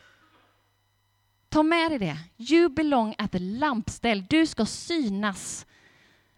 [1.49, 2.17] Ta med dig det.
[2.53, 4.25] You belong at the lampställ.
[4.29, 5.65] Du ska synas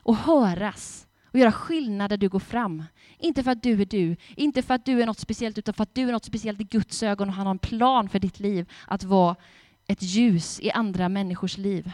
[0.04, 2.84] och höras och göra skillnad där du går fram.
[3.18, 5.84] Inte för att du är du, inte för att du är något speciellt, utan för
[5.84, 8.40] att du är något speciellt i Guds ögon och han har en plan för ditt
[8.40, 9.36] liv att vara
[9.88, 11.92] ett ljus i andra människors liv.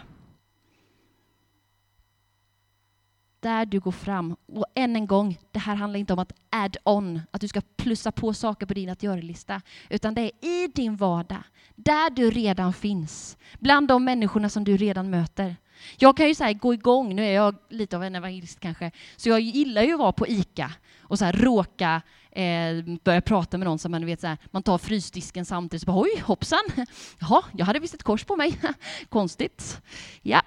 [3.41, 4.35] där du går fram.
[4.47, 7.61] Och än en gång, det här handlar inte om att add on, att du ska
[7.75, 11.43] plussa på saker på din att göra-lista, utan det är i din vardag,
[11.75, 15.55] där du redan finns, bland de människorna som du redan möter.
[15.97, 19.29] Jag kan ju så gå igång, nu är jag lite av en evangelist kanske, så
[19.29, 23.67] jag gillar ju att vara på ICA och så här råka eh, börja prata med
[23.67, 26.63] någon som man vet så här, man tar frysdisken samtidigt, så bara oj hoppsan,
[27.19, 28.59] jaha, jag hade visst ett kors på mig,
[29.09, 29.81] konstigt.
[30.21, 30.41] Ja,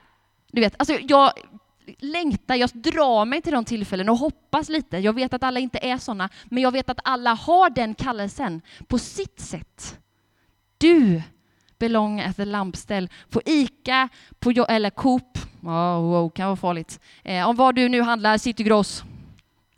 [0.53, 1.33] du vet, alltså jag
[1.99, 4.99] längtar, jag drar mig till de tillfällen och hoppas lite.
[4.99, 8.63] Jag vet att alla inte är sådana, men jag vet att alla har den kallelsen
[8.89, 9.99] på sitt sätt.
[10.79, 11.23] Du
[11.79, 14.09] belong at the lampställ på ICA,
[14.39, 17.01] på, eller Coop, oh, wow, kan vara farligt.
[17.23, 19.05] Eh, om vad du nu handlar, Citygross.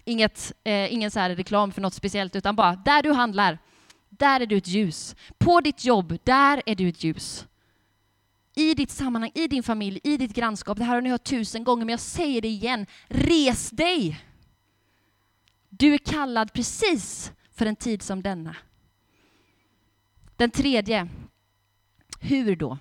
[0.04, 3.58] Inget, eh, ingen så reklam för något speciellt, utan bara där du handlar,
[4.08, 5.16] där är du ett ljus.
[5.38, 7.46] På ditt jobb, där är du ett ljus
[8.56, 10.78] i ditt sammanhang, i din familj, i ditt grannskap.
[10.78, 12.86] Det här har ni hört tusen gånger, men jag säger det igen.
[13.08, 14.20] Res dig!
[15.68, 18.56] Du är kallad precis för en tid som denna.
[20.36, 21.08] Den tredje,
[22.26, 22.78] hur då?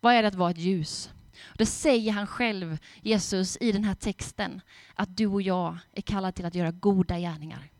[0.00, 1.10] Vad är det att vara ett ljus?
[1.54, 4.60] Det säger han själv, Jesus, i den här texten,
[4.94, 7.70] att du och jag är kallade till att göra goda gärningar.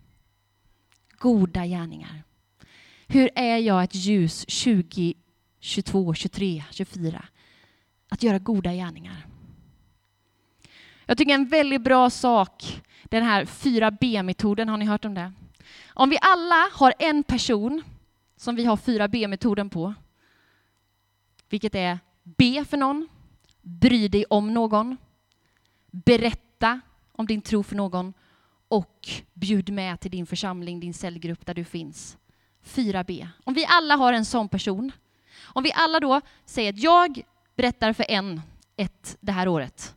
[1.19, 2.23] Goda gärningar.
[3.07, 5.15] Hur är jag ett ljus 20
[5.61, 7.25] 22, 23, 24.
[8.09, 9.27] Att göra goda gärningar.
[11.07, 15.33] Jag tycker en väldigt bra sak, den här 4B-metoden, har ni hört om det?
[15.89, 17.83] Om vi alla har en person
[18.37, 19.95] som vi har 4B-metoden på,
[21.51, 23.09] vilket är be för någon,
[23.63, 24.97] bry dig om någon,
[25.91, 26.81] berätta
[27.13, 28.13] om din tro för någon
[28.69, 32.17] och bjud med till din församling, din cellgrupp där du finns.
[32.65, 33.29] 4B.
[33.45, 34.93] Om vi alla har en sån person
[35.45, 37.23] om vi alla då säger att jag
[37.57, 38.41] berättar för en
[38.77, 39.95] ett det här året.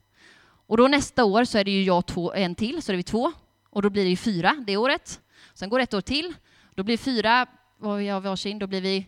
[0.67, 3.03] Och då nästa år så är det ju jag två, en till, så är vi
[3.03, 3.31] två.
[3.69, 5.21] Och då blir det ju fyra det året.
[5.53, 6.33] Sen går det ett år till.
[6.75, 7.45] Då blir fyra,
[7.77, 9.07] vad vi har varsin, då blir vi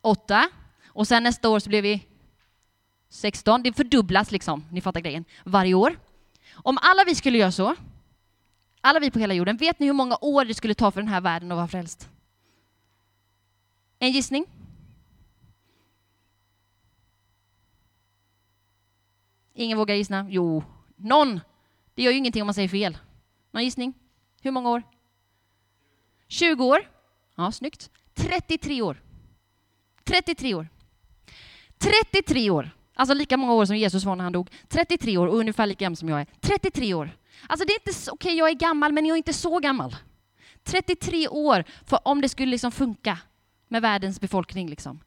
[0.00, 0.48] åtta.
[0.86, 2.06] Och sen nästa år så blir vi
[3.08, 3.62] 16.
[3.62, 5.98] Det fördubblas liksom, ni fattar grejen, varje år.
[6.54, 7.76] Om alla vi skulle göra så,
[8.80, 11.08] alla vi på hela jorden, vet ni hur många år det skulle ta för den
[11.08, 12.08] här världen att vara frälst?
[13.98, 14.46] En gissning?
[19.54, 20.26] Ingen vågar gissa?
[20.28, 20.64] Jo,
[20.96, 21.40] någon.
[21.94, 22.98] Det gör ju ingenting om man säger fel.
[23.50, 23.94] Någon gissning?
[24.42, 24.82] Hur många år?
[26.28, 26.90] 20 år.
[27.34, 27.90] Ja, snyggt.
[28.14, 29.02] 33 år.
[30.04, 30.68] 33 år.
[31.78, 32.70] 33 år.
[32.94, 34.50] Alltså lika många år som Jesus var när han dog.
[34.68, 36.26] 33 år och ungefär lika gammal som jag är.
[36.40, 37.10] 33 år.
[37.46, 39.96] Alltså det är inte okej okay, jag är gammal men jag är inte så gammal.
[40.64, 43.18] 33 år för om det skulle liksom funka
[43.68, 44.68] med världens befolkning.
[44.68, 45.00] Liksom.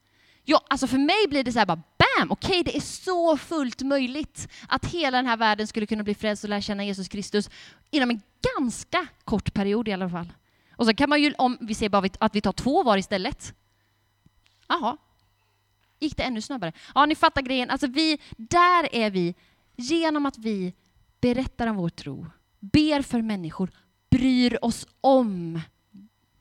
[0.43, 3.37] Ja, alltså för mig blir det så här bara bam, okej okay, det är så
[3.37, 7.07] fullt möjligt att hela den här världen skulle kunna bli frälst och lära känna Jesus
[7.07, 7.49] Kristus
[7.91, 8.21] inom en
[8.57, 10.33] ganska kort period i alla fall.
[10.75, 13.53] Och så kan man ju, om vi ser bara att vi tar två var istället.
[14.67, 14.97] Jaha,
[15.99, 16.73] gick det ännu snabbare?
[16.95, 17.69] Ja, ni fattar grejen.
[17.69, 19.35] Alltså vi, där är vi
[19.75, 20.73] genom att vi
[21.21, 22.25] berättar om vår tro,
[22.59, 23.71] ber för människor,
[24.09, 25.61] bryr oss om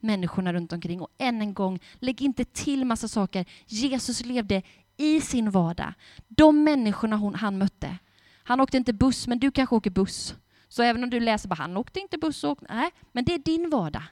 [0.01, 1.01] människorna runt omkring.
[1.01, 3.45] Och än en gång, lägg inte till massa saker.
[3.67, 4.63] Jesus levde
[4.97, 5.95] i sin vardag.
[6.29, 7.99] De människorna hon, han mötte,
[8.45, 10.35] Han åkte inte buss, men du kanske åker buss.
[10.69, 13.39] Så även om du läser bara han åkte inte buss, åkte, nej, men det är
[13.39, 14.03] din vardag.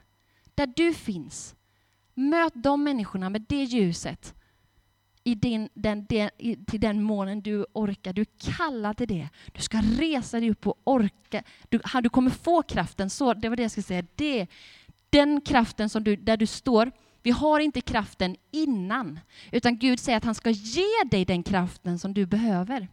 [0.54, 1.54] Där du finns.
[2.20, 4.34] Möt de människorna med det ljuset
[5.24, 8.12] i din, den, den, i, till den månen du orkar.
[8.12, 9.28] Du är kallad till det.
[9.52, 11.42] Du ska resa dig upp och orka.
[11.68, 13.10] Du, du kommer få kraften.
[13.10, 14.04] Så, det var det jag skulle säga.
[14.14, 14.46] Det,
[15.10, 16.90] den kraften som du, där du står,
[17.22, 19.20] vi har inte kraften innan,
[19.52, 22.88] utan Gud säger att han ska ge dig den kraften som du behöver.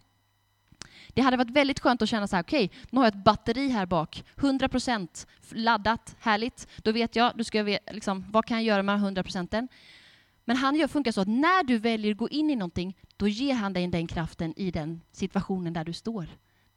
[1.17, 3.23] Det hade varit väldigt skönt att känna så här, okej, okay, nu har jag ett
[3.23, 6.67] batteri här bak, 100% laddat, härligt.
[6.77, 9.67] Då vet jag, då ska jag liksom, vad kan jag göra med 100%?
[10.45, 13.27] Men han gör, funkar så att när du väljer att gå in i någonting, då
[13.27, 16.27] ger han dig den kraften i den situationen där du står.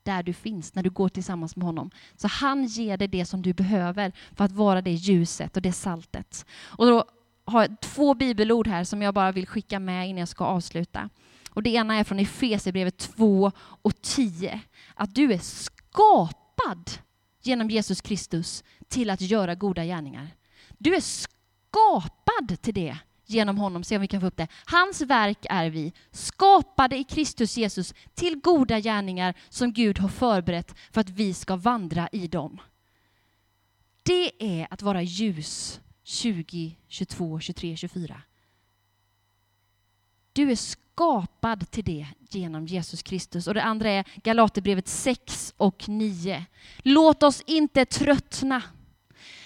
[0.02, 1.90] Där du finns, när du går tillsammans med honom.
[2.16, 5.72] Så han ger dig det som du behöver för att vara det ljuset och det
[5.72, 6.46] saltet.
[6.62, 7.04] Och då
[7.44, 11.10] har jag två bibelord här som jag bara vill skicka med innan jag ska avsluta.
[11.50, 14.60] Och det ena är från Efesierbrevet 2 och 10.
[14.94, 16.90] Att du är skapad
[17.42, 20.28] genom Jesus Kristus till att göra goda gärningar.
[20.78, 23.84] Du är skapad till det genom honom.
[23.84, 24.48] Se om vi kan få upp det.
[24.64, 30.74] Hans verk är vi, skapade i Kristus Jesus till goda gärningar som Gud har förberett
[30.90, 32.60] för att vi ska vandra i dem.
[34.02, 38.22] Det är att vara ljus 20, 22, 23, 24.
[40.32, 43.46] Du är skapad skapad till det genom Jesus Kristus.
[43.46, 46.44] Och det andra är Galaterbrevet 6 och 9.
[46.78, 48.62] Låt oss inte tröttna.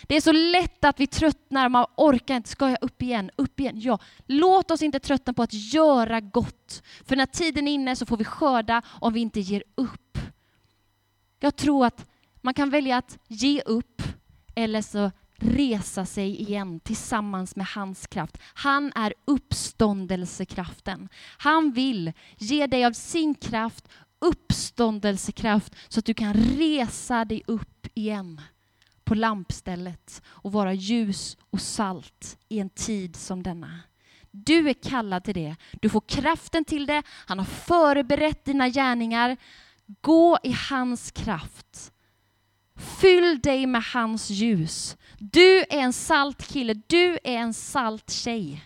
[0.02, 2.48] Det är så lätt att vi tröttnar, man orkar inte.
[2.48, 3.30] Ska jag upp igen?
[3.36, 3.80] Upp igen?
[3.80, 3.98] Ja.
[4.26, 6.82] Låt oss inte tröttna på att göra gott.
[7.04, 10.18] För när tiden är inne så får vi skörda om vi inte ger upp.
[11.40, 12.06] Jag tror att
[12.40, 14.02] man kan välja att ge upp
[14.54, 18.38] eller så resa sig igen tillsammans med hans kraft.
[18.54, 21.08] Han är uppståndelsekraften.
[21.38, 27.86] Han vill ge dig av sin kraft, uppståndelsekraft, så att du kan resa dig upp
[27.94, 28.40] igen
[29.04, 33.80] på lampstället och vara ljus och salt i en tid som denna.
[34.30, 35.56] Du är kallad till det.
[35.72, 37.02] Du får kraften till det.
[37.08, 39.36] Han har förberett dina gärningar.
[40.00, 41.92] Gå i hans kraft.
[42.76, 44.96] Fyll dig med hans ljus.
[45.18, 48.64] Du är en salt kille, du är en salt tjej.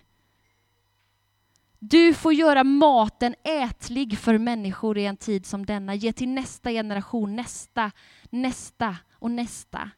[1.79, 5.94] Du får göra maten ätlig för människor i en tid som denna.
[5.94, 7.90] Ge till nästa generation, nästa,
[8.31, 9.90] nästa och nästa.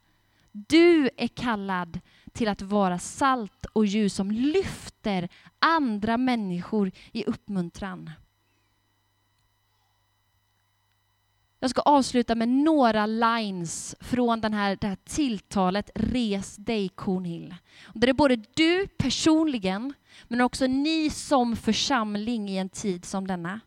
[0.52, 2.00] Du är kallad
[2.32, 8.10] till att vara salt och ljus som lyfter andra människor i uppmuntran.
[11.62, 17.54] Jag ska avsluta med några lines från den här, det här tilltalet Res dig Kornhill.
[17.94, 19.94] Där är både du personligen,
[20.28, 23.60] men också ni som församling i en tid som denna.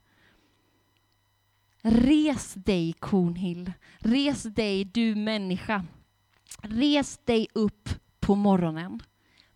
[1.81, 5.85] Res dig Kornhill, res dig du människa.
[6.61, 9.03] Res dig upp på morgonen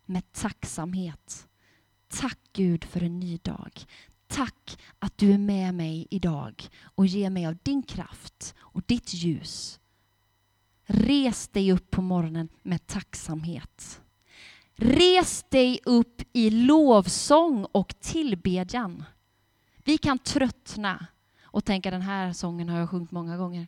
[0.06, 1.48] med tacksamhet.
[2.08, 3.86] Tack Gud för en ny dag.
[4.28, 9.14] Tack att du är med mig idag och ger mig av din kraft och ditt
[9.14, 9.80] ljus.
[10.86, 14.00] Res dig upp på morgonen med tacksamhet.
[14.74, 19.04] Res dig upp i lovsång och tillbedjan.
[19.84, 21.06] Vi kan tröttna
[21.42, 23.66] och tänka den här sången har jag sjungit många gånger.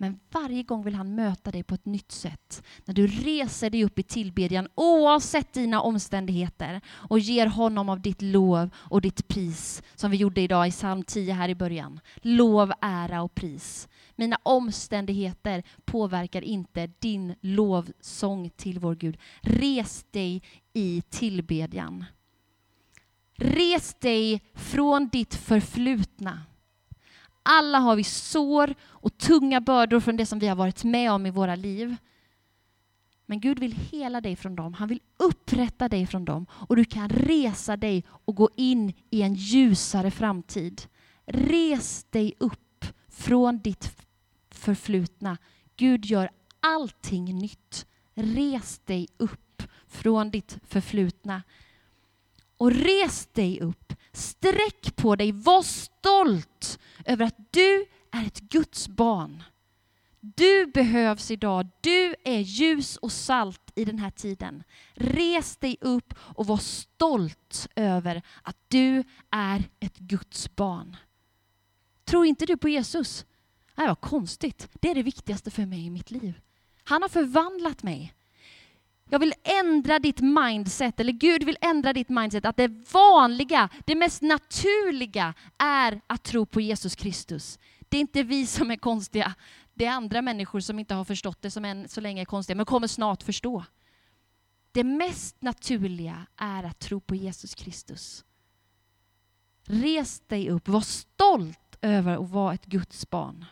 [0.00, 2.62] Men varje gång vill han möta dig på ett nytt sätt.
[2.84, 8.22] När du reser dig upp i tillbedjan oavsett dina omständigheter och ger honom av ditt
[8.22, 12.00] lov och ditt pris som vi gjorde idag i psalm 10 här i början.
[12.16, 13.88] Lov, ära och pris.
[14.16, 19.18] Mina omständigheter påverkar inte din lovsång till vår Gud.
[19.40, 22.04] Res dig i tillbedjan.
[23.36, 26.42] Res dig från ditt förflutna
[27.50, 31.26] alla har vi sår och tunga bördor från det som vi har varit med om
[31.26, 31.96] i våra liv.
[33.26, 34.74] Men Gud vill hela dig från dem.
[34.74, 39.22] Han vill upprätta dig från dem och du kan resa dig och gå in i
[39.22, 40.82] en ljusare framtid.
[41.26, 43.92] Res dig upp från ditt
[44.50, 45.38] förflutna.
[45.76, 47.86] Gud gör allting nytt.
[48.14, 51.42] Res dig upp från ditt förflutna.
[52.60, 58.88] Och res dig upp Sträck på dig, var stolt över att du är ett Guds
[58.88, 59.42] barn.
[60.20, 64.62] Du behövs idag, du är ljus och salt i den här tiden.
[64.94, 70.96] Res dig upp och var stolt över att du är ett Guds barn.
[72.04, 73.26] Tror inte du på Jesus?
[73.74, 74.68] Nej, vad konstigt.
[74.72, 76.40] Det är det viktigaste för mig i mitt liv.
[76.84, 78.14] Han har förvandlat mig.
[79.12, 83.94] Jag vill ändra ditt mindset, eller Gud vill ändra ditt mindset, att det vanliga, det
[83.94, 87.58] mest naturliga är att tro på Jesus Kristus.
[87.88, 89.34] Det är inte vi som är konstiga.
[89.74, 92.56] Det är andra människor som inte har förstått det, som än så länge är konstiga,
[92.56, 93.64] men kommer snart förstå.
[94.72, 98.24] Det mest naturliga är att tro på Jesus Kristus.
[99.64, 103.44] Res dig upp, var stolt över att vara ett Guds barn.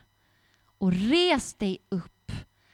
[0.78, 2.32] Och res dig upp.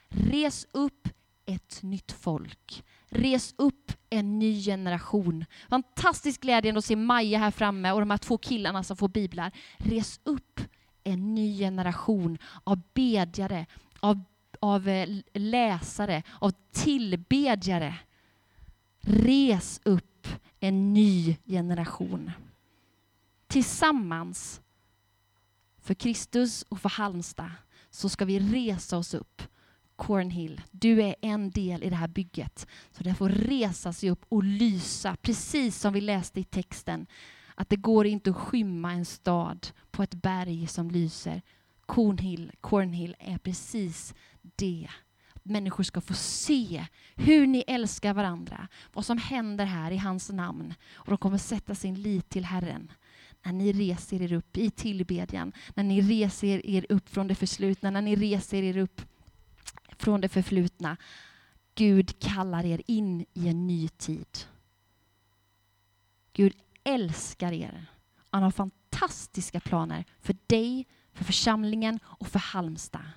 [0.08, 1.08] Res upp
[1.46, 2.84] ett nytt folk.
[3.08, 5.44] Res upp en ny generation.
[5.68, 9.52] Fantastisk glädje att se Maja här framme och de här två killarna som får biblar.
[9.76, 10.60] Res upp
[11.04, 13.66] en ny generation av bedjare,
[14.00, 14.20] av,
[14.60, 17.94] av eh, läsare, av tillbedjare.
[19.00, 20.28] Res upp
[20.60, 22.30] en ny generation.
[23.46, 24.60] Tillsammans,
[25.78, 27.50] för Kristus och för Halmstad,
[27.90, 29.42] så ska vi resa oss upp
[29.96, 32.66] Cornhill, du är en del i det här bygget.
[32.90, 37.06] Så det får resa sig upp och lysa, precis som vi läste i texten.
[37.54, 41.42] Att det går inte att skymma en stad på ett berg som lyser.
[41.86, 44.14] Cornhill, Cornhill är precis
[44.56, 44.88] det.
[45.42, 50.74] Människor ska få se hur ni älskar varandra, vad som händer här i hans namn.
[50.94, 52.92] Och de kommer sätta sin lit till Herren
[53.44, 57.90] när ni reser er upp i tillbedjan, när ni reser er upp från det förslutna,
[57.90, 59.00] när ni reser er upp
[60.04, 60.96] från det förflutna.
[61.74, 64.38] Gud kallar er in i en ny tid.
[66.32, 66.52] Gud
[66.84, 67.86] älskar er.
[68.30, 73.10] Han har fantastiska planer för dig, för församlingen och för Halmstad.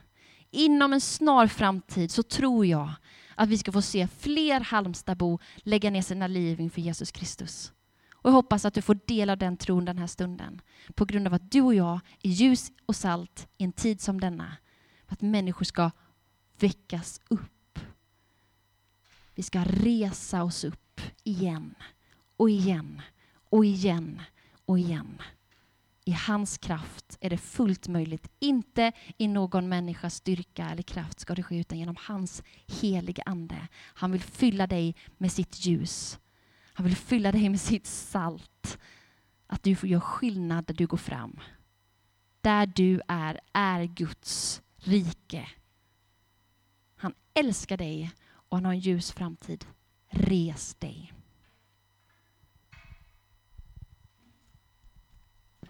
[0.51, 2.93] Inom en snar framtid så tror jag
[3.35, 7.71] att vi ska få se fler Halmstadbo lägga ner sina liv inför Jesus Kristus.
[8.13, 10.61] Och jag hoppas att du får del av den tron den här stunden.
[10.95, 14.19] På grund av att du och jag är ljus och salt i en tid som
[14.21, 14.57] denna.
[15.07, 15.91] Att människor ska
[16.59, 17.79] väckas upp.
[19.35, 21.75] Vi ska resa oss upp igen
[22.37, 23.01] och igen
[23.49, 24.21] och igen
[24.65, 25.21] och igen.
[26.05, 28.27] I hans kraft är det fullt möjligt.
[28.39, 33.67] Inte i någon människas styrka eller kraft ska det ske, utan genom hans heliga Ande.
[33.77, 36.19] Han vill fylla dig med sitt ljus.
[36.73, 38.77] Han vill fylla dig med sitt salt.
[39.47, 41.39] Att du får göra skillnad där du går fram.
[42.41, 45.47] Där du är, är Guds rike
[47.39, 48.11] älskar dig
[48.49, 49.65] och han har en ljus framtid.
[50.09, 51.13] Res dig.